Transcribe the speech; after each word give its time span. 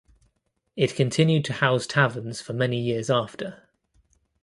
It 0.75 0.95
continued 0.95 1.45
to 1.45 1.53
house 1.53 1.85
taverns 1.85 2.41
for 2.41 2.53
many 2.53 2.81
years 2.81 3.11
after. 3.11 3.69